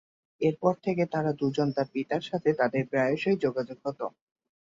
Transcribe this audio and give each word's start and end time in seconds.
এরপর 0.41 0.73
থেকে 0.83 1.03
তারা 1.13 1.31
দুজন 1.39 1.67
তার 1.71 1.87
পিতার 1.93 2.23
সাথে 2.29 2.49
তাদের 2.59 2.83
প্রায়শই 2.91 3.37
যোগাযোগ 3.43 3.77
হত। 3.85 3.99